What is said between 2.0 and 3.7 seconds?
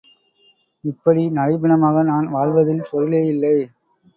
நான் வாழ்வதில் பொருளே இல்லை.